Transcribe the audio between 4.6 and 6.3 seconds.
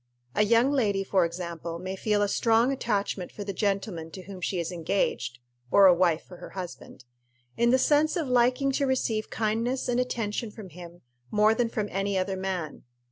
engaged or a wife